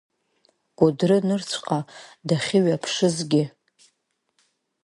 [0.77, 1.79] Кәыдры нырцәҟа
[2.27, 3.43] дахьыҩаԥшызгьы…